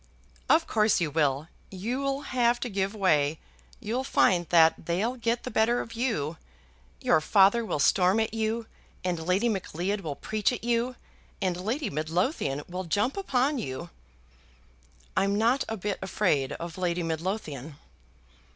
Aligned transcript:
"Of 0.49 0.65
course 0.65 0.99
you 0.99 1.11
will. 1.11 1.47
You'll 1.69 2.21
have 2.23 2.59
to 2.61 2.69
give 2.69 2.95
way. 2.95 3.37
You'll 3.79 4.03
find 4.03 4.47
that 4.49 4.87
they'll 4.87 5.15
get 5.15 5.43
the 5.43 5.51
better 5.51 5.79
of 5.79 5.93
you. 5.93 6.37
Your 7.01 7.21
father 7.21 7.63
will 7.63 7.77
storm 7.77 8.19
at 8.19 8.33
you, 8.33 8.65
and 9.03 9.19
Lady 9.23 9.47
Macleod 9.47 10.01
will 10.01 10.15
preach 10.15 10.51
at 10.51 10.63
you, 10.63 10.95
and 11.39 11.55
Lady 11.55 11.91
Midlothian 11.91 12.63
will 12.67 12.85
jump 12.85 13.15
upon 13.15 13.59
you." 13.59 13.91
"I'm 15.15 15.37
not 15.37 15.65
a 15.69 15.77
bit 15.77 15.99
afraid 16.01 16.53
of 16.53 16.79
Lady 16.79 17.03
Midlothian." 17.03 17.75